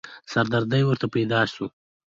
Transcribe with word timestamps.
سردردې 0.31 0.81
ورته 0.85 1.07
پيدا 1.15 1.41
شوه. 1.53 1.67